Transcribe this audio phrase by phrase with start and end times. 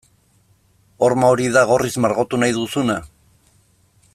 [1.07, 2.97] Horma hori da gorriz margotu nahi duzuna?